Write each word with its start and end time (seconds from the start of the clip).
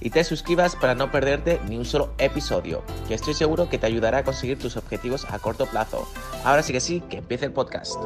y 0.00 0.10
te 0.10 0.24
suscribas 0.24 0.76
para 0.76 0.94
no 0.94 1.10
perderte 1.10 1.60
ni 1.68 1.76
un 1.76 1.84
solo 1.84 2.12
episodio, 2.18 2.82
que 3.06 3.14
estoy 3.14 3.34
seguro 3.34 3.68
que 3.68 3.78
te 3.78 3.86
ayudará 3.86 4.18
a 4.18 4.24
conseguir 4.24 4.58
tus 4.58 4.76
objetivos 4.76 5.26
a 5.30 5.38
corto 5.38 5.66
plazo. 5.66 6.08
Ahora 6.44 6.62
sí 6.62 6.72
que 6.72 6.80
sí, 6.80 7.02
que 7.08 7.18
empiece 7.18 7.46
el 7.46 7.52
podcast. 7.52 7.96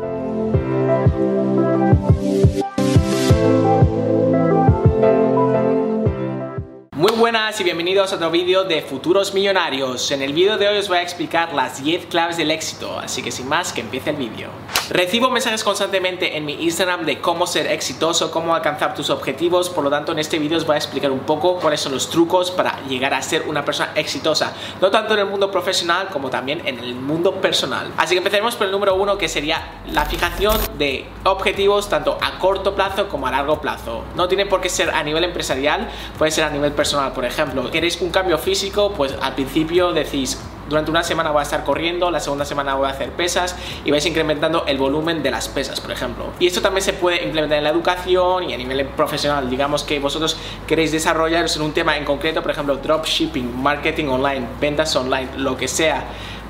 Muy 6.93 7.13
buenas 7.13 7.61
y 7.61 7.65
bienvenidos 7.65 8.13
a 8.13 8.17
otro 8.17 8.31
vídeo 8.31 8.65
de 8.65 8.81
Futuros 8.81 9.35
Millonarios. 9.35 10.11
En 10.11 10.23
el 10.23 10.33
vídeo 10.33 10.57
de 10.57 10.69
hoy 10.69 10.79
os 10.79 10.89
voy 10.89 10.99
a 10.99 11.03
explicar 11.03 11.53
las 11.53 11.83
10 11.83 12.07
claves 12.07 12.37
del 12.37 12.51
éxito, 12.51 12.99
así 12.99 13.23
que 13.23 13.31
sin 13.31 13.49
más 13.49 13.73
que 13.73 13.83
empiece 13.83 14.11
el 14.11 14.17
vídeo. 14.17 14.49
Recibo 14.91 15.31
mensajes 15.31 15.65
constantemente 15.65 16.37
en 16.37 16.45
mi 16.45 16.63
Instagram 16.63 17.07
de 17.07 17.19
cómo 17.19 17.47
ser 17.47 17.69
exitoso, 17.69 18.31
cómo 18.31 18.55
alcanzar 18.55 18.95
tus 18.95 19.09
objetivos, 19.09 19.71
por 19.71 19.83
lo 19.83 19.89
tanto 19.89 20.13
en 20.13 20.19
este 20.19 20.39
vídeo 20.39 20.59
os 20.59 20.67
voy 20.67 20.75
a 20.75 20.77
explicar 20.77 21.11
un 21.11 21.21
poco 21.21 21.59
cuáles 21.59 21.81
son 21.81 21.93
los 21.93 22.11
trucos 22.11 22.51
para 22.51 22.83
llegar 22.87 23.15
a 23.15 23.23
ser 23.23 23.45
una 23.49 23.65
persona 23.65 23.93
exitosa, 23.95 24.53
no 24.83 24.91
tanto 24.91 25.15
en 25.15 25.21
el 25.21 25.27
mundo 25.27 25.51
profesional 25.51 26.09
como 26.09 26.29
también 26.29 26.61
en 26.67 26.79
el 26.79 26.95
mundo 26.95 27.41
personal. 27.41 27.93
Así 27.97 28.15
que 28.15 28.19
empezaremos 28.19 28.57
por 28.57 28.67
el 28.67 28.73
número 28.73 28.95
uno 28.95 29.17
que 29.17 29.27
sería 29.27 29.81
la 29.91 30.05
fijación 30.05 30.59
de 30.77 31.07
objetivos 31.25 31.89
tanto 31.89 32.19
a 32.21 32.39
corto 32.39 32.75
plazo 32.75 33.09
como 33.09 33.27
a 33.27 33.31
largo 33.31 33.63
plazo. 33.63 34.05
No 34.17 34.29
tiene 34.29 34.45
por 34.45 34.61
qué 34.61 34.69
ser 34.69 34.91
a 34.91 35.03
nivel 35.03 35.25
empresarial, 35.25 35.89
puede 36.19 36.31
ser 36.31 36.45
a 36.45 36.51
nivel 36.51 36.73
personal, 36.73 37.13
por 37.13 37.25
ejemplo. 37.25 37.71
¿Queréis 37.71 38.01
un 38.03 38.11
cambio 38.11 38.37
físico? 38.37 38.93
Pues 38.95 39.15
al 39.23 39.35
principio 39.35 39.93
decís, 39.93 40.39
durante 40.69 40.91
una 40.91 41.03
semana 41.03 41.31
voy 41.31 41.41
a 41.41 41.43
estar 41.43 41.65
corriendo, 41.65 42.11
la 42.11 42.21
segunda 42.21 42.45
semana 42.45 42.75
voy 42.75 42.87
a 42.87 42.91
hacer 42.91 43.11
pesas 43.11 43.57
y 43.85 43.91
vais 43.91 44.05
incrementando 44.07 44.65
el 44.67 44.79
volumen 44.79 45.23
de 45.23 45.31
las 45.31 45.49
pesas, 45.49 45.81
por 45.81 45.93
ejemplo. 45.93 46.27
Y 46.39 46.47
esto 46.47 46.61
también 46.63 46.83
se 46.83 46.93
puede 46.93 47.23
implementar 47.25 47.59
en 47.59 47.65
la 47.65 47.71
educación 47.71 48.49
y 48.49 48.55
a 48.55 48.57
nivel 48.57 48.85
profesional. 48.87 49.49
Digamos 49.51 49.85
que 49.85 49.99
vosotros 49.99 50.37
queréis 50.67 50.93
desarrollaros 50.93 51.57
en 51.57 51.63
un 51.63 51.73
tema 51.73 51.97
en 51.97 52.05
concreto, 52.05 52.43
por 52.43 52.51
ejemplo, 52.51 52.77
dropshipping, 52.77 53.63
marketing 53.63 54.07
online, 54.07 54.47
ventas 54.61 54.95
online, 54.97 55.29
lo 55.37 55.57
que 55.57 55.69
sea 55.69 56.05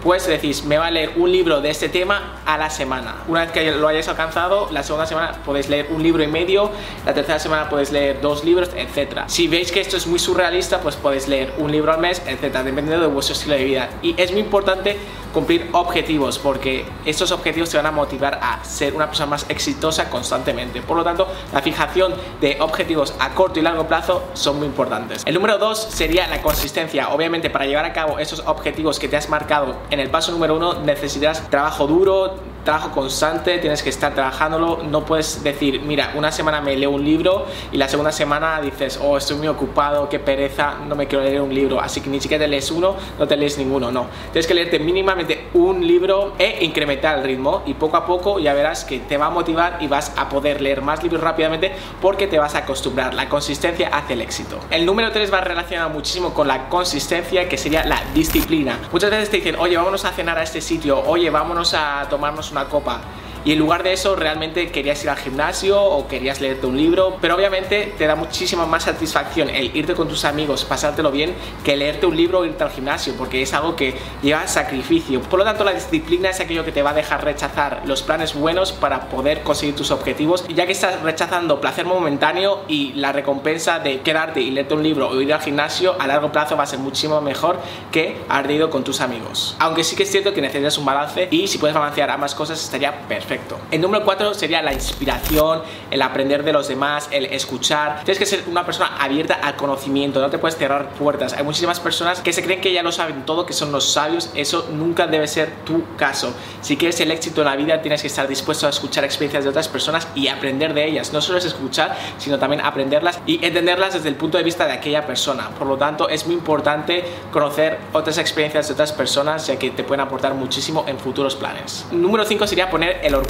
pues 0.05 0.27
decís, 0.27 0.65
me 0.65 0.77
va 0.77 0.89
a 0.89 0.91
leer 0.91 1.13
un 1.17 1.33
libro 1.33 1.63
de 1.63 1.71
este 1.71 1.89
tema 1.89 2.35
a 2.45 2.59
la 2.59 2.69
semana. 2.69 3.23
Una 3.27 3.41
vez 3.41 3.53
que 3.53 3.71
lo 3.73 3.89
hayáis 3.89 4.07
alcanzado, 4.07 4.69
la 4.71 4.83
segunda 4.83 5.07
semana 5.07 5.33
podéis 5.47 5.71
leer 5.71 5.89
un 5.91 6.03
libro 6.03 6.23
y 6.23 6.27
medio, 6.27 6.71
la 7.07 7.15
tercera 7.15 7.39
semana 7.39 7.71
podéis 7.71 7.91
leer 7.91 8.21
dos 8.21 8.45
libros, 8.45 8.69
etc. 8.77 9.23
Si 9.29 9.49
veis 9.49 9.73
que 9.73 9.81
esto 9.81 9.97
es 9.97 10.07
muy 10.07 10.19
surrealista, 10.19 10.81
pues 10.81 10.97
podéis 10.97 11.27
leer 11.27 11.55
un 11.57 11.73
libro 11.73 11.91
al 11.91 12.01
mes, 12.01 12.21
etc. 12.27 12.59
Dependiendo 12.59 13.01
de 13.01 13.07
vuestro 13.07 13.33
estilo 13.33 13.55
de 13.55 13.65
vida. 13.65 13.89
Y 14.03 14.15
es 14.21 14.31
muy 14.31 14.43
importante 14.43 14.99
cumplir 15.35 15.69
objetivos 15.73 16.39
porque 16.39 16.87
estos 17.05 17.33
objetivos 17.33 17.69
te 17.69 17.77
van 17.77 17.87
a 17.87 17.91
motivar 17.91 18.39
a 18.41 18.65
ser 18.65 18.95
una 18.95 19.07
persona 19.07 19.31
más 19.31 19.47
exitosa 19.49 20.09
constantemente. 20.09 20.81
Por 20.81 20.97
lo 20.97 21.03
tanto, 21.03 21.27
la 21.53 21.61
fijación 21.61 22.15
de 22.41 22.57
objetivos 22.61 23.15
a 23.19 23.31
corto 23.31 23.59
y 23.59 23.63
largo 23.63 23.89
plazo 23.89 24.23
son 24.35 24.59
muy 24.59 24.67
importantes. 24.67 25.23
El 25.27 25.35
número 25.35 25.59
dos 25.59 25.83
sería 25.91 26.29
la 26.29 26.41
consistencia. 26.41 27.09
Obviamente, 27.09 27.51
para 27.51 27.67
llevar 27.67 27.85
a 27.85 27.93
cabo 27.93 28.19
esos 28.19 28.45
objetivos 28.47 28.99
que 28.99 29.09
te 29.09 29.17
has 29.17 29.29
marcado 29.29 29.77
en 29.95 30.01
el 30.01 30.11
paso 30.11 30.33
número 30.33 30.57
uno 30.57 30.81
necesitas 30.81 31.49
trabajo 31.49 31.87
duro, 31.87 32.35
trabajo 32.65 32.91
constante, 32.91 33.59
tienes 33.59 33.83
que 33.83 33.91
estar 33.91 34.15
trabajándolo, 34.15 34.83
no 34.83 35.05
puedes 35.05 35.43
decir, 35.45 35.81
mira, 35.83 36.13
una 36.17 36.33
semana 36.33 36.61
me 36.61 36.77
leo 36.77 36.91
un 36.91 37.05
libro 37.05 37.47
y 37.71 37.77
la 37.77 37.89
segunda 37.89 38.11
semana 38.11 38.61
dices, 38.61 38.99
oh, 39.03 39.17
estoy 39.17 39.37
muy 39.37 39.49
ocupado, 39.49 40.09
qué 40.09 40.19
pereza, 40.19 40.75
no 40.89 40.97
me 40.97 41.07
quiero 41.07 41.25
leer 41.25 41.41
un 41.41 41.55
libro, 41.55 41.81
así 41.81 42.01
que 42.01 42.11
ni 42.11 42.21
siquiera 42.21 42.45
te 42.45 42.49
lees 42.49 42.71
uno, 42.71 42.97
no 43.19 43.29
te 43.29 43.37
lees 43.37 43.59
ninguno, 43.59 43.93
no. 43.93 44.07
Tienes 44.33 44.47
que 44.47 44.55
leerte 44.55 44.79
mínimamente 44.79 45.49
un 45.55 45.87
libro 45.87 46.35
e 46.39 46.65
incrementar 46.65 47.19
el 47.19 47.25
ritmo 47.25 47.63
y 47.67 47.75
poco 47.75 47.97
a 47.97 48.07
poco 48.07 48.39
ya 48.39 48.55
verás 48.55 48.85
que 48.85 49.01
te 49.01 49.17
va 49.17 49.27
a 49.27 49.31
motivar 49.31 49.79
y 49.81 49.87
vas 49.87 50.13
a 50.17 50.29
poder 50.29 50.61
leer 50.61 50.83
más 50.83 51.03
libros 51.03 51.23
rápidamente 51.23 51.73
porque 52.01 52.27
te 52.27 52.39
vas 52.39 52.55
a 52.55 52.59
acostumbrar. 52.59 53.15
La 53.15 53.29
consistencia 53.29 53.89
hace 53.93 54.15
el 54.15 54.23
éxito. 54.23 54.59
El 54.71 54.87
número 54.87 55.13
3 55.13 55.33
va 55.33 55.41
relacionado 55.41 55.91
muchísimo 55.91 56.33
con 56.33 56.49
la 56.49 56.69
consistencia, 56.69 57.49
que 57.49 57.59
sería 57.59 57.85
la 57.85 58.03
disciplina. 58.15 58.79
Muchas 58.93 59.11
veces 59.11 59.31
te 59.31 59.37
dicen, 59.37 59.57
oye, 59.59 59.77
vámonos 59.77 60.05
a 60.05 60.11
cenar 60.13 60.39
a 60.39 60.43
este 60.43 60.61
sitio, 60.61 61.03
oye, 61.07 61.31
vámonos 61.31 61.75
a 61.75 62.07
tomarnos 62.09 62.53
una 62.55 62.69
copa 62.69 63.01
y 63.45 63.53
en 63.53 63.59
lugar 63.59 63.83
de 63.83 63.93
eso 63.93 64.17
realmente 64.17 64.71
querías 64.71 65.03
ir 65.03 65.11
al 65.11 65.17
gimnasio 65.17 65.83
o 65.83 66.07
querías 66.09 66.41
leerte 66.41 66.67
un 66.67 66.77
libro, 66.77 67.19
pero 67.21 67.35
obviamente 67.35 67.93
te 67.99 68.07
da 68.07 68.15
muchísima 68.15 68.65
más 68.65 68.85
satisfacción 68.85 69.51
el 69.51 69.77
irte 69.77 69.95
con 69.95 70.09
tus 70.09 70.25
amigos, 70.25 70.65
pasártelo 70.65 71.11
bien, 71.11 71.35
que 71.65 71.77
leerte 71.77 72.07
un 72.07 72.17
libro 72.17 72.41
o 72.41 72.45
irte 72.45 72.63
al 72.65 72.71
gimnasio, 72.71 73.15
porque 73.19 73.43
es 73.43 73.53
algo 73.53 73.77
que 73.77 73.95
lleva 74.23 74.47
sacrificio. 74.47 75.21
Por 75.21 75.41
lo 75.41 75.45
tanto, 75.45 75.65
la 75.65 75.73
disciplina 75.73 76.31
es 76.31 76.41
aquello 76.41 76.65
que 76.65 76.73
te 76.73 76.83
va 76.83 76.91
a 76.91 76.95
dejar 76.95 77.25
rechazar 77.25 77.83
los 77.85 78.03
planes 78.03 78.35
buenos 78.35 78.73
para 78.73 79.09
poder 79.09 79.43
conseguir 79.43 79.75
tus 79.75 79.91
objetivos, 79.91 80.47
ya 80.49 80.67
que 80.67 80.73
estás 80.73 81.03
rechazando 81.03 81.61
placer 81.61 81.87
momentáneo 81.87 82.63
y 82.69 82.93
la 82.95 83.13
recompensa 83.13 83.79
de 83.79 84.01
quedarte 84.01 84.41
y 84.41 84.51
leerte 84.51 84.75
un 84.75 84.83
libro 84.83 85.09
o 85.09 85.21
ir 85.21 85.33
al 85.33 85.41
gimnasio 85.41 85.97
a 86.01 86.07
largo 86.07 86.33
plazo 86.33 86.57
va 86.57 86.63
a 86.63 86.67
ser 86.67 86.79
muchísimo 86.79 87.21
mejor 87.21 87.59
que 87.91 88.17
haber 88.29 88.45
con 88.71 88.85
tus 88.85 89.01
amigos. 89.01 89.57
Aunque 89.59 89.83
sí 89.85 89.97
que 89.97 90.03
es 90.05 90.11
cierto 90.11 90.33
que 90.33 90.41
necesitas 90.41 90.79
un 90.79 90.85
balance 90.85 91.29
y 91.31 91.49
si 91.49 91.59
puedes 91.59 91.75
balancear 91.75 92.11
ambas 92.11 92.35
cosas 92.35 92.63
estaría 92.63 92.93
perfecto. 93.09 93.34
El 93.71 93.81
número 93.81 94.05
4 94.05 94.35
sería 94.35 94.63
la 94.63 94.73
inspiración, 94.73 95.63
el 95.91 96.03
aprender 96.03 96.45
de 96.45 96.53
los 96.53 96.69
demás, 96.69 97.09
el 97.11 97.27
escuchar. 97.27 98.03
Tienes 98.05 98.19
que 98.19 98.27
ser 98.27 98.45
una 98.47 98.65
persona 98.65 98.97
abierta 98.99 99.35
al 99.35 99.57
conocimiento, 99.57 100.21
no 100.21 100.31
te 100.31 100.39
puedes 100.39 100.57
cerrar 100.57 100.91
puertas. 100.91 101.33
Hay 101.33 101.43
muchísimas 101.43 101.81
personas 101.81 102.21
que 102.21 102.33
se 102.33 102.43
creen 102.43 102.61
que 102.61 102.73
ya 102.73 102.83
lo 102.83 102.93
saben 102.93 103.25
todo, 103.27 103.47
que 103.47 103.53
son 103.53 103.73
los 103.73 103.93
sabios. 103.93 104.31
Eso 104.35 104.69
nunca 104.73 105.07
debe 105.07 105.27
ser 105.27 105.51
tu 105.65 105.83
caso. 105.97 106.33
Si 106.61 106.77
quieres 106.77 107.01
el 107.01 107.11
éxito 107.11 107.41
en 107.41 107.47
la 107.47 107.57
vida, 107.57 107.83
tienes 107.83 108.03
que 108.03 108.09
estar 108.09 108.29
dispuesto 108.29 108.67
a 108.67 108.71
escuchar 108.71 109.05
experiencias 109.05 109.45
de 109.45 109.51
otras 109.51 109.69
personas 109.69 110.09
y 110.15 110.29
aprender 110.29 110.75
de 110.75 110.87
ellas. 110.87 111.13
No 111.13 111.21
solo 111.21 111.39
es 111.39 111.45
escuchar, 111.45 111.97
sino 112.19 112.39
también 112.39 112.63
aprenderlas 112.63 113.21
y 113.27 113.45
entenderlas 113.45 113.95
desde 113.95 114.09
el 114.09 114.15
punto 114.15 114.39
de 114.39 114.45
vista 114.45 114.67
de 114.67 114.73
aquella 114.73 115.07
persona. 115.07 115.51
Por 115.59 115.67
lo 115.67 115.77
tanto, 115.77 116.09
es 116.09 116.27
muy 116.27 116.35
importante 116.35 117.05
conocer 117.33 117.79
otras 117.93 118.19
experiencias 118.19 118.69
de 118.69 118.75
otras 118.75 118.93
personas, 118.93 119.47
ya 119.47 119.59
que 119.59 119.71
te 119.71 119.85
pueden 119.85 120.01
aportar 120.01 120.35
muchísimo 120.35 120.85
en 120.87 120.99
futuros 120.99 121.35
planes. 121.37 121.87
Número 121.91 122.25
5 122.25 122.47
sería 122.47 122.71
poner 122.71 123.01
el 123.03 123.15
orgullo 123.15 123.24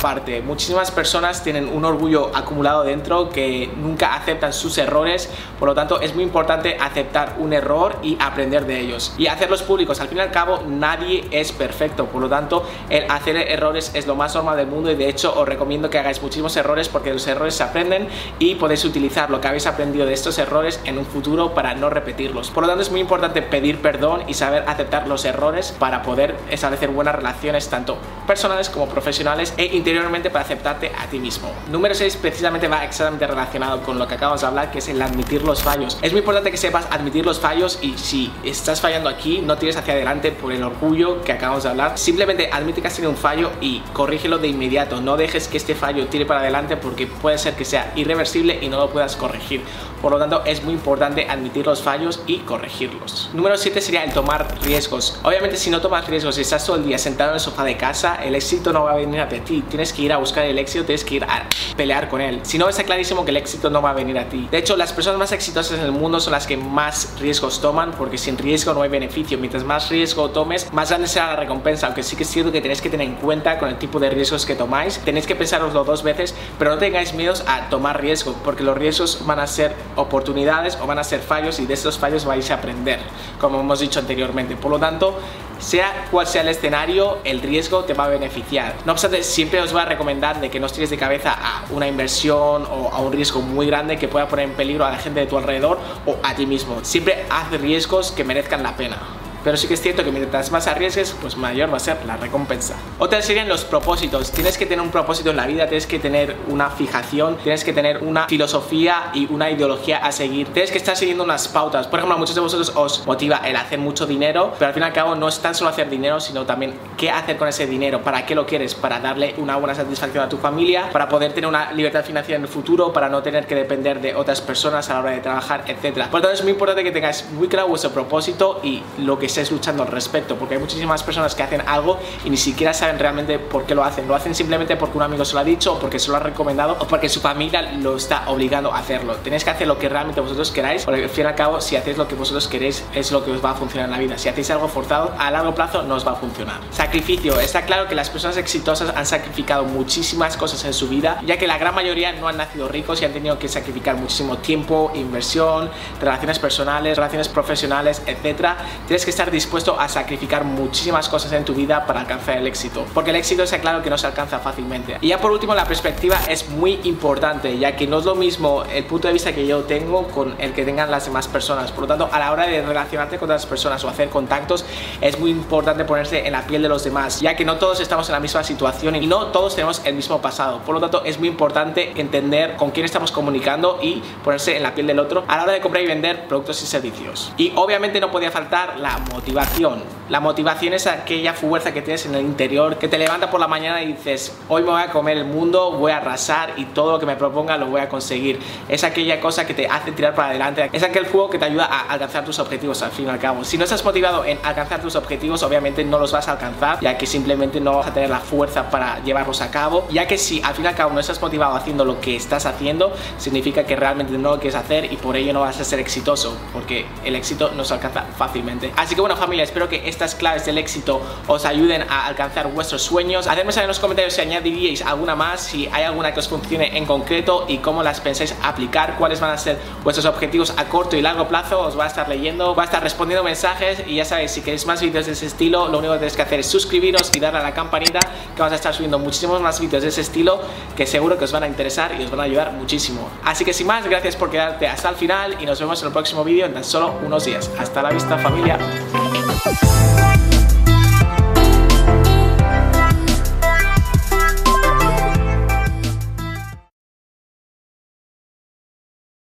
aparte. 0.00 0.40
Muchísimas 0.40 0.90
personas 0.90 1.42
tienen 1.42 1.68
un 1.68 1.84
orgullo 1.84 2.30
acumulado 2.34 2.84
dentro 2.84 3.28
que 3.28 3.70
nunca 3.76 4.14
aceptan 4.14 4.52
sus 4.52 4.78
errores, 4.78 5.28
por 5.58 5.68
lo 5.68 5.74
tanto 5.74 6.00
es 6.00 6.14
muy 6.14 6.24
importante 6.24 6.76
aceptar 6.80 7.36
un 7.38 7.52
error 7.52 7.96
y 8.02 8.16
aprender 8.18 8.64
de 8.64 8.80
ellos 8.80 9.12
y 9.18 9.26
hacerlos 9.26 9.62
públicos. 9.62 10.00
Al 10.00 10.08
fin 10.08 10.18
y 10.18 10.20
al 10.22 10.30
cabo 10.30 10.60
nadie 10.66 11.28
es 11.30 11.52
perfecto, 11.52 12.06
por 12.06 12.22
lo 12.22 12.28
tanto 12.28 12.64
el 12.88 13.10
hacer 13.10 13.36
errores 13.36 13.90
es 13.94 14.06
lo 14.06 14.14
más 14.14 14.34
normal 14.34 14.56
del 14.56 14.68
mundo 14.68 14.90
y 14.90 14.94
de 14.94 15.08
hecho 15.08 15.38
os 15.38 15.46
recomiendo 15.46 15.90
que 15.90 15.98
hagáis 15.98 16.22
muchísimos 16.22 16.56
errores 16.56 16.88
porque 16.88 17.12
los 17.12 17.26
errores 17.26 17.54
se 17.54 17.62
aprenden 17.62 18.08
y 18.38 18.54
podéis 18.54 18.84
utilizar 18.84 19.30
lo 19.30 19.40
que 19.40 19.48
habéis 19.48 19.66
aprendido 19.66 20.06
de 20.06 20.14
estos 20.14 20.38
errores 20.38 20.80
en 20.84 20.96
un 20.96 21.04
futuro 21.04 21.52
para 21.52 21.74
no 21.74 21.90
repetirlos. 21.90 22.50
Por 22.50 22.62
lo 22.62 22.68
tanto 22.68 22.82
es 22.82 22.90
muy 22.90 23.00
importante 23.00 23.42
pedir 23.42 23.82
perdón 23.82 24.22
y 24.28 24.34
saber 24.34 24.64
aceptar 24.66 25.06
los 25.08 25.24
errores 25.26 25.74
para 25.78 26.02
poder 26.02 26.36
establecer 26.50 26.88
buenas 26.88 27.14
relaciones 27.14 27.68
tanto 27.68 27.98
personales 28.30 28.70
como 28.70 28.86
profesionales 28.86 29.52
e 29.56 29.64
interiormente 29.74 30.30
para 30.30 30.44
aceptarte 30.44 30.92
a 30.96 31.08
ti 31.08 31.18
mismo. 31.18 31.52
Número 31.68 31.96
6 31.96 32.14
precisamente 32.18 32.68
va 32.68 32.84
exactamente 32.84 33.26
relacionado 33.26 33.82
con 33.82 33.98
lo 33.98 34.06
que 34.06 34.14
acabamos 34.14 34.42
de 34.42 34.46
hablar, 34.46 34.70
que 34.70 34.78
es 34.78 34.88
el 34.88 35.02
admitir 35.02 35.42
los 35.42 35.64
fallos. 35.64 35.98
Es 36.00 36.12
muy 36.12 36.20
importante 36.20 36.52
que 36.52 36.56
sepas 36.56 36.86
admitir 36.92 37.26
los 37.26 37.40
fallos 37.40 37.80
y 37.82 37.98
si 37.98 38.32
estás 38.44 38.80
fallando 38.80 39.08
aquí, 39.08 39.40
no 39.40 39.58
tires 39.58 39.76
hacia 39.76 39.94
adelante 39.94 40.30
por 40.30 40.52
el 40.52 40.62
orgullo 40.62 41.22
que 41.22 41.32
acabamos 41.32 41.64
de 41.64 41.70
hablar. 41.70 41.98
Simplemente 41.98 42.48
admite 42.52 42.80
que 42.80 42.86
has 42.86 42.94
tenido 42.94 43.10
un 43.10 43.16
fallo 43.16 43.50
y 43.60 43.80
corrígelo 43.92 44.38
de 44.38 44.46
inmediato. 44.46 45.00
No 45.00 45.16
dejes 45.16 45.48
que 45.48 45.56
este 45.56 45.74
fallo 45.74 46.06
tire 46.06 46.24
para 46.24 46.38
adelante 46.38 46.76
porque 46.76 47.08
puede 47.08 47.36
ser 47.36 47.54
que 47.56 47.64
sea 47.64 47.92
irreversible 47.96 48.60
y 48.62 48.68
no 48.68 48.78
lo 48.78 48.90
puedas 48.90 49.16
corregir. 49.16 49.64
Por 50.00 50.12
lo 50.12 50.18
tanto, 50.18 50.42
es 50.44 50.62
muy 50.62 50.74
importante 50.74 51.26
admitir 51.28 51.66
los 51.66 51.82
fallos 51.82 52.22
y 52.26 52.38
corregirlos. 52.38 53.30
Número 53.34 53.56
7 53.56 53.80
sería 53.80 54.04
el 54.04 54.12
tomar 54.12 54.46
riesgos. 54.62 55.18
Obviamente, 55.22 55.56
si 55.56 55.70
no 55.70 55.80
tomas 55.80 56.06
riesgos 56.06 56.38
y 56.38 56.40
estás 56.40 56.64
todo 56.64 56.76
el 56.76 56.84
día 56.84 56.98
sentado 56.98 57.30
en 57.30 57.34
el 57.34 57.40
sofá 57.40 57.64
de 57.64 57.76
casa, 57.76 58.16
el 58.24 58.34
éxito 58.34 58.72
no 58.72 58.84
va 58.84 58.92
a 58.92 58.96
venir 58.96 59.20
a 59.20 59.28
ti. 59.28 59.62
Tienes 59.68 59.92
que 59.92 60.02
ir 60.02 60.12
a 60.12 60.16
buscar 60.16 60.44
el 60.44 60.58
éxito, 60.58 60.84
tienes 60.84 61.04
que 61.04 61.16
ir 61.16 61.24
a 61.24 61.46
pelear 61.76 62.08
con 62.08 62.20
él. 62.20 62.40
Si 62.42 62.58
no, 62.58 62.68
está 62.68 62.84
clarísimo 62.84 63.24
que 63.24 63.30
el 63.30 63.36
éxito 63.36 63.70
no 63.70 63.82
va 63.82 63.90
a 63.90 63.94
venir 63.94 64.18
a 64.18 64.28
ti. 64.28 64.48
De 64.50 64.58
hecho, 64.58 64.76
las 64.76 64.92
personas 64.92 65.18
más 65.18 65.32
exitosas 65.32 65.78
en 65.78 65.84
el 65.84 65.92
mundo 65.92 66.20
son 66.20 66.32
las 66.32 66.46
que 66.46 66.56
más 66.56 67.18
riesgos 67.20 67.60
toman, 67.60 67.92
porque 67.92 68.18
sin 68.18 68.38
riesgo 68.38 68.72
no 68.72 68.82
hay 68.82 68.88
beneficio. 68.88 69.38
Mientras 69.38 69.64
más 69.64 69.88
riesgo 69.90 70.30
tomes, 70.30 70.72
más 70.72 70.88
grande 70.88 71.08
será 71.08 71.28
la 71.28 71.36
recompensa. 71.36 71.86
Aunque 71.86 72.02
sí 72.02 72.16
que 72.16 72.22
es 72.22 72.30
cierto 72.30 72.52
que 72.52 72.60
tenéis 72.60 72.80
que 72.80 72.90
tener 72.90 73.06
en 73.06 73.16
cuenta 73.16 73.58
con 73.58 73.68
el 73.68 73.76
tipo 73.76 73.98
de 73.98 74.10
riesgos 74.10 74.46
que 74.46 74.54
tomáis. 74.54 74.98
Tenéis 74.98 75.26
que 75.26 75.36
pensaroslo 75.36 75.84
dos 75.84 76.02
veces, 76.02 76.34
pero 76.58 76.70
no 76.70 76.78
tengáis 76.78 77.14
miedos 77.14 77.44
a 77.46 77.68
tomar 77.68 78.00
riesgo, 78.00 78.34
porque 78.44 78.62
los 78.62 78.76
riesgos 78.76 79.24
van 79.26 79.40
a 79.40 79.46
ser 79.46 79.74
oportunidades 80.02 80.78
o 80.80 80.86
van 80.86 80.98
a 80.98 81.04
ser 81.04 81.20
fallos 81.20 81.58
y 81.60 81.66
de 81.66 81.74
esos 81.74 81.98
fallos 81.98 82.24
vais 82.24 82.50
a 82.50 82.54
aprender, 82.54 83.00
como 83.40 83.60
hemos 83.60 83.80
dicho 83.80 83.98
anteriormente. 83.98 84.56
Por 84.56 84.70
lo 84.70 84.78
tanto, 84.78 85.18
sea 85.58 86.06
cual 86.10 86.26
sea 86.26 86.42
el 86.42 86.48
escenario, 86.48 87.18
el 87.24 87.40
riesgo 87.40 87.84
te 87.84 87.94
va 87.94 88.04
a 88.04 88.08
beneficiar. 88.08 88.74
No 88.84 88.92
obstante, 88.92 89.22
siempre 89.22 89.60
os 89.60 89.72
voy 89.72 89.82
a 89.82 89.84
recomendar 89.84 90.40
de 90.40 90.50
que 90.50 90.58
no 90.58 90.66
os 90.66 90.72
tires 90.72 90.90
de 90.90 90.96
cabeza 90.96 91.32
a 91.32 91.64
una 91.70 91.86
inversión 91.86 92.66
o 92.70 92.90
a 92.92 92.98
un 93.00 93.12
riesgo 93.12 93.40
muy 93.40 93.66
grande 93.66 93.98
que 93.98 94.08
pueda 94.08 94.26
poner 94.26 94.46
en 94.46 94.54
peligro 94.54 94.84
a 94.84 94.90
la 94.90 94.98
gente 94.98 95.20
de 95.20 95.26
tu 95.26 95.36
alrededor 95.36 95.78
o 96.06 96.16
a 96.22 96.34
ti 96.34 96.46
mismo. 96.46 96.78
Siempre 96.82 97.26
haz 97.30 97.50
riesgos 97.60 98.12
que 98.12 98.24
merezcan 98.24 98.62
la 98.62 98.76
pena. 98.76 99.19
Pero 99.44 99.56
sí 99.56 99.66
que 99.66 99.74
es 99.74 99.80
cierto 99.80 100.04
que 100.04 100.12
mientras 100.12 100.50
más 100.50 100.66
arriesgues, 100.66 101.16
pues 101.20 101.36
mayor 101.36 101.72
va 101.72 101.76
a 101.78 101.80
ser 101.80 101.98
la 102.06 102.16
recompensa. 102.16 102.76
Otra 102.98 103.22
serían 103.22 103.48
los 103.48 103.64
propósitos. 103.64 104.30
Tienes 104.32 104.58
que 104.58 104.66
tener 104.66 104.82
un 104.82 104.90
propósito 104.90 105.30
en 105.30 105.36
la 105.36 105.46
vida, 105.46 105.66
tienes 105.66 105.86
que 105.86 105.98
tener 105.98 106.36
una 106.48 106.70
fijación, 106.70 107.38
tienes 107.38 107.64
que 107.64 107.72
tener 107.72 108.02
una 108.02 108.26
filosofía 108.26 109.10
y 109.14 109.32
una 109.32 109.50
ideología 109.50 109.98
a 109.98 110.12
seguir. 110.12 110.48
Tienes 110.48 110.70
que 110.70 110.78
estar 110.78 110.96
siguiendo 110.96 111.24
unas 111.24 111.48
pautas. 111.48 111.86
Por 111.86 111.98
ejemplo, 111.98 112.16
a 112.16 112.18
muchos 112.18 112.34
de 112.34 112.40
vosotros 112.40 112.72
os 112.74 113.06
motiva 113.06 113.38
el 113.44 113.56
hacer 113.56 113.78
mucho 113.78 114.06
dinero, 114.06 114.52
pero 114.58 114.68
al 114.68 114.74
fin 114.74 114.82
y 114.82 114.86
al 114.86 114.92
cabo 114.92 115.14
no 115.14 115.28
es 115.28 115.38
tan 115.40 115.54
solo 115.54 115.70
hacer 115.70 115.88
dinero, 115.88 116.20
sino 116.20 116.44
también 116.44 116.74
qué 116.98 117.10
hacer 117.10 117.36
con 117.36 117.48
ese 117.48 117.66
dinero, 117.66 118.02
para 118.02 118.26
qué 118.26 118.34
lo 118.34 118.46
quieres, 118.46 118.74
para 118.74 119.00
darle 119.00 119.34
una 119.38 119.56
buena 119.56 119.74
satisfacción 119.74 120.24
a 120.24 120.28
tu 120.28 120.36
familia, 120.36 120.90
para 120.90 121.08
poder 121.08 121.32
tener 121.32 121.48
una 121.48 121.72
libertad 121.72 122.04
financiera 122.04 122.36
en 122.36 122.42
el 122.42 122.48
futuro, 122.48 122.92
para 122.92 123.08
no 123.08 123.22
tener 123.22 123.46
que 123.46 123.54
depender 123.54 124.00
de 124.00 124.14
otras 124.14 124.40
personas 124.40 124.90
a 124.90 124.94
la 124.94 125.00
hora 125.00 125.10
de 125.12 125.20
trabajar, 125.20 125.64
etc. 125.66 126.06
Por 126.10 126.20
lo 126.20 126.22
tanto, 126.22 126.30
es 126.32 126.42
muy 126.42 126.52
importante 126.52 126.84
que 126.84 126.92
tengáis 126.92 127.24
muy 127.32 127.48
claro 127.48 127.68
vuestro 127.68 127.90
propósito 127.90 128.60
y 128.62 128.82
lo 128.98 129.18
que 129.18 129.29
estés 129.30 129.50
luchando 129.50 129.82
al 129.82 129.88
respecto, 129.88 130.36
porque 130.36 130.54
hay 130.54 130.60
muchísimas 130.60 131.02
personas 131.02 131.34
que 131.34 131.42
hacen 131.42 131.62
algo 131.66 131.98
y 132.24 132.30
ni 132.30 132.36
siquiera 132.36 132.74
saben 132.74 132.98
realmente 132.98 133.38
por 133.38 133.64
qué 133.64 133.74
lo 133.74 133.84
hacen. 133.84 134.06
Lo 134.06 134.14
hacen 134.14 134.34
simplemente 134.34 134.76
porque 134.76 134.96
un 134.96 135.02
amigo 135.02 135.24
se 135.24 135.34
lo 135.34 135.40
ha 135.40 135.44
dicho, 135.44 135.74
o 135.74 135.78
porque 135.78 135.98
se 135.98 136.10
lo 136.10 136.16
ha 136.16 136.20
recomendado, 136.20 136.76
o 136.78 136.86
porque 136.86 137.08
su 137.08 137.20
familia 137.20 137.62
lo 137.62 137.96
está 137.96 138.28
obligando 138.28 138.72
a 138.72 138.78
hacerlo. 138.78 139.16
Tenéis 139.16 139.44
que 139.44 139.50
hacer 139.50 139.66
lo 139.66 139.78
que 139.78 139.88
realmente 139.88 140.20
vosotros 140.20 140.50
queráis, 140.50 140.84
porque 140.84 141.04
al 141.04 141.10
fin 141.10 141.24
y 141.24 141.28
al 141.28 141.34
cabo, 141.34 141.60
si 141.60 141.76
hacéis 141.76 141.96
lo 141.96 142.06
que 142.06 142.14
vosotros 142.14 142.48
queréis, 142.48 142.84
es 142.94 143.10
lo 143.12 143.24
que 143.24 143.30
os 143.30 143.44
va 143.44 143.50
a 143.50 143.54
funcionar 143.54 143.86
en 143.86 143.92
la 143.92 143.98
vida. 143.98 144.18
Si 144.18 144.28
hacéis 144.28 144.50
algo 144.50 144.68
forzado, 144.68 145.14
a 145.18 145.30
largo 145.30 145.54
plazo 145.54 145.82
no 145.82 145.94
os 145.94 146.06
va 146.06 146.12
a 146.12 146.16
funcionar. 146.16 146.60
Sacrificio. 146.70 147.38
Está 147.40 147.62
claro 147.62 147.88
que 147.88 147.94
las 147.94 148.10
personas 148.10 148.36
exitosas 148.36 148.92
han 148.94 149.06
sacrificado 149.06 149.64
muchísimas 149.64 150.36
cosas 150.36 150.64
en 150.64 150.74
su 150.74 150.88
vida, 150.88 151.20
ya 151.24 151.36
que 151.38 151.46
la 151.46 151.58
gran 151.58 151.74
mayoría 151.74 152.12
no 152.12 152.28
han 152.28 152.36
nacido 152.36 152.68
ricos 152.68 153.00
y 153.02 153.04
han 153.04 153.12
tenido 153.12 153.38
que 153.38 153.48
sacrificar 153.48 153.96
muchísimo 153.96 154.38
tiempo, 154.38 154.92
inversión, 154.94 155.70
relaciones 156.00 156.38
personales, 156.38 156.96
relaciones 156.96 157.28
profesionales, 157.28 158.02
etcétera. 158.06 158.56
Tienes 158.86 159.04
que 159.04 159.10
estar 159.10 159.19
dispuesto 159.28 159.78
a 159.78 159.88
sacrificar 159.88 160.44
muchísimas 160.44 161.08
cosas 161.08 161.32
en 161.32 161.44
tu 161.44 161.52
vida 161.52 161.84
para 161.84 162.00
alcanzar 162.00 162.38
el 162.38 162.46
éxito. 162.46 162.86
Porque 162.94 163.10
el 163.10 163.16
éxito 163.16 163.42
es 163.42 163.52
claro 163.60 163.82
que 163.82 163.90
no 163.90 163.98
se 163.98 164.06
alcanza 164.06 164.38
fácilmente. 164.38 164.96
Y 165.00 165.08
ya 165.08 165.18
por 165.18 165.30
último, 165.30 165.54
la 165.54 165.64
perspectiva 165.64 166.18
es 166.28 166.48
muy 166.48 166.80
importante, 166.84 167.58
ya 167.58 167.76
que 167.76 167.86
no 167.86 167.98
es 167.98 168.04
lo 168.04 168.14
mismo 168.14 168.62
el 168.64 168.84
punto 168.84 169.08
de 169.08 169.14
vista 169.14 169.34
que 169.34 169.46
yo 169.46 169.64
tengo 169.64 170.08
con 170.08 170.34
el 170.38 170.52
que 170.52 170.64
tengan 170.64 170.90
las 170.90 171.04
demás 171.04 171.28
personas. 171.28 171.72
Por 171.72 171.82
lo 171.82 171.88
tanto, 171.88 172.08
a 172.10 172.18
la 172.18 172.32
hora 172.32 172.46
de 172.46 172.62
relacionarte 172.62 173.18
con 173.18 173.26
otras 173.28 173.44
personas 173.46 173.84
o 173.84 173.88
hacer 173.88 174.08
contactos, 174.08 174.64
es 175.00 175.18
muy 175.18 175.30
importante 175.30 175.84
ponerse 175.84 176.26
en 176.26 176.32
la 176.32 176.46
piel 176.46 176.62
de 176.62 176.68
los 176.68 176.84
demás, 176.84 177.20
ya 177.20 177.36
que 177.36 177.44
no 177.44 177.56
todos 177.56 177.80
estamos 177.80 178.08
en 178.08 178.12
la 178.14 178.20
misma 178.20 178.44
situación 178.44 178.96
y 178.96 179.06
no 179.06 179.26
todos 179.26 179.54
tenemos 179.54 179.82
el 179.84 179.94
mismo 179.94 180.20
pasado. 180.22 180.60
Por 180.60 180.74
lo 180.74 180.80
tanto, 180.80 181.04
es 181.04 181.18
muy 181.18 181.28
importante 181.28 181.92
entender 182.00 182.56
con 182.56 182.70
quién 182.70 182.86
estamos 182.86 183.12
comunicando 183.12 183.78
y 183.82 184.02
ponerse 184.24 184.56
en 184.56 184.62
la 184.62 184.74
piel 184.74 184.86
del 184.86 184.98
otro 184.98 185.24
a 185.26 185.36
la 185.36 185.42
hora 185.42 185.52
de 185.52 185.60
comprar 185.60 185.82
y 185.82 185.86
vender 185.86 186.28
productos 186.28 186.62
y 186.62 186.66
servicios. 186.66 187.32
Y 187.36 187.52
obviamente 187.56 188.00
no 188.00 188.10
podía 188.10 188.30
faltar 188.30 188.78
la 188.78 188.98
motivación 189.10 189.82
la 190.10 190.18
motivación 190.18 190.74
es 190.74 190.88
aquella 190.88 191.34
fuerza 191.34 191.72
que 191.72 191.82
tienes 191.82 192.04
en 192.04 192.16
el 192.16 192.22
interior, 192.22 192.78
que 192.78 192.88
te 192.88 192.98
levanta 192.98 193.30
por 193.30 193.38
la 193.38 193.46
mañana 193.46 193.80
y 193.80 193.92
dices, 193.92 194.36
hoy 194.48 194.62
me 194.62 194.72
voy 194.72 194.82
a 194.82 194.90
comer 194.90 195.16
el 195.16 195.24
mundo, 195.24 195.70
voy 195.70 195.92
a 195.92 195.98
arrasar 195.98 196.54
y 196.56 196.64
todo 196.64 196.90
lo 196.90 196.98
que 196.98 197.06
me 197.06 197.14
proponga 197.14 197.56
lo 197.56 197.66
voy 197.66 197.80
a 197.80 197.88
conseguir. 197.88 198.40
Es 198.68 198.82
aquella 198.82 199.20
cosa 199.20 199.46
que 199.46 199.54
te 199.54 199.68
hace 199.68 199.92
tirar 199.92 200.16
para 200.16 200.30
adelante, 200.30 200.68
es 200.72 200.82
aquel 200.82 201.06
juego 201.06 201.30
que 201.30 201.38
te 201.38 201.44
ayuda 201.44 201.66
a 201.66 201.82
alcanzar 201.82 202.24
tus 202.24 202.40
objetivos 202.40 202.82
al 202.82 202.90
fin 202.90 203.06
y 203.06 203.08
al 203.08 203.20
cabo. 203.20 203.44
Si 203.44 203.56
no 203.56 203.62
estás 203.62 203.84
motivado 203.84 204.24
en 204.24 204.40
alcanzar 204.42 204.82
tus 204.82 204.96
objetivos, 204.96 205.44
obviamente 205.44 205.84
no 205.84 206.00
los 206.00 206.10
vas 206.10 206.26
a 206.26 206.32
alcanzar, 206.32 206.80
ya 206.80 206.98
que 206.98 207.06
simplemente 207.06 207.60
no 207.60 207.76
vas 207.76 207.86
a 207.86 207.94
tener 207.94 208.10
la 208.10 208.18
fuerza 208.18 208.68
para 208.68 208.98
llevarlos 209.04 209.40
a 209.42 209.52
cabo, 209.52 209.86
ya 209.92 210.08
que 210.08 210.18
si 210.18 210.42
al 210.42 210.56
fin 210.56 210.64
y 210.64 210.68
al 210.68 210.74
cabo 210.74 210.92
no 210.92 210.98
estás 210.98 211.22
motivado 211.22 211.54
haciendo 211.54 211.84
lo 211.84 212.00
que 212.00 212.16
estás 212.16 212.46
haciendo, 212.46 212.92
significa 213.16 213.62
que 213.62 213.76
realmente 213.76 214.18
no 214.18 214.32
lo 214.32 214.40
quieres 214.40 214.56
hacer 214.56 214.92
y 214.92 214.96
por 214.96 215.16
ello 215.16 215.32
no 215.32 215.42
vas 215.42 215.60
a 215.60 215.64
ser 215.64 215.78
exitoso, 215.78 216.36
porque 216.52 216.84
el 217.04 217.14
éxito 217.14 217.52
no 217.54 217.62
se 217.62 217.74
alcanza 217.74 218.02
fácilmente. 218.18 218.72
Así 218.76 218.96
que 218.96 218.99
bueno 219.00 219.16
familia, 219.16 219.44
espero 219.44 219.68
que 219.68 219.88
estas 219.88 220.14
claves 220.14 220.44
del 220.46 220.58
éxito 220.58 221.00
os 221.26 221.44
ayuden 221.44 221.82
a 221.88 222.06
alcanzar 222.06 222.48
vuestros 222.52 222.82
sueños. 222.82 223.26
Hacedme 223.26 223.52
saber 223.52 223.64
en 223.64 223.68
los 223.68 223.80
comentarios 223.80 224.14
si 224.14 224.20
añadiríais 224.20 224.82
alguna 224.82 225.14
más, 225.14 225.40
si 225.40 225.68
hay 225.72 225.84
alguna 225.84 226.12
que 226.12 226.20
os 226.20 226.28
funcione 226.28 226.76
en 226.76 226.86
concreto 226.86 227.44
y 227.48 227.58
cómo 227.58 227.82
las 227.82 228.00
pensáis 228.00 228.34
aplicar, 228.42 228.96
cuáles 228.96 229.20
van 229.20 229.30
a 229.30 229.38
ser 229.38 229.58
vuestros 229.82 230.06
objetivos 230.06 230.52
a 230.56 230.66
corto 230.66 230.96
y 230.96 231.02
largo 231.02 231.28
plazo. 231.28 231.60
Os 231.60 231.74
voy 231.74 231.84
a 231.84 231.88
estar 231.88 232.08
leyendo, 232.08 232.54
voy 232.54 232.62
a 232.62 232.64
estar 232.64 232.82
respondiendo 232.82 233.24
mensajes 233.24 233.82
y 233.86 233.96
ya 233.96 234.04
sabéis, 234.04 234.30
si 234.30 234.40
queréis 234.42 234.66
más 234.66 234.80
vídeos 234.80 235.06
de 235.06 235.12
ese 235.12 235.26
estilo, 235.26 235.68
lo 235.68 235.78
único 235.78 235.92
que 235.94 236.00
tenéis 236.00 236.16
que 236.16 236.22
hacer 236.22 236.40
es 236.40 236.46
suscribiros 236.46 237.10
y 237.14 237.20
darle 237.20 237.40
a 237.40 237.42
la 237.42 237.54
campanita 237.54 238.00
que 238.00 238.38
vamos 238.38 238.52
a 238.52 238.56
estar 238.56 238.74
subiendo 238.74 238.98
muchísimos 238.98 239.40
más 239.40 239.60
vídeos 239.60 239.82
de 239.82 239.88
ese 239.88 240.00
estilo 240.00 240.40
que 240.76 240.86
seguro 240.86 241.18
que 241.18 241.24
os 241.24 241.32
van 241.32 241.44
a 241.44 241.46
interesar 241.46 241.94
y 241.98 242.04
os 242.04 242.10
van 242.10 242.20
a 242.20 242.22
ayudar 242.24 242.52
muchísimo. 242.52 243.08
Así 243.24 243.44
que 243.44 243.52
sin 243.52 243.66
más, 243.66 243.86
gracias 243.86 244.16
por 244.16 244.30
quedarte 244.30 244.66
hasta 244.66 244.88
el 244.88 244.96
final 244.96 245.36
y 245.40 245.46
nos 245.46 245.60
vemos 245.60 245.80
en 245.80 245.88
el 245.88 245.92
próximo 245.92 246.24
vídeo 246.24 246.46
en 246.46 246.54
tan 246.54 246.64
solo 246.64 246.94
unos 247.04 247.24
días. 247.24 247.50
Hasta 247.58 247.82
la 247.82 247.90
vista 247.90 248.18
familia. 248.18 248.58